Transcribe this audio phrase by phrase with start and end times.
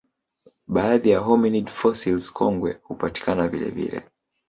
[0.67, 4.05] Baadhi ya hominid fossils kongwe hupatikana vilevile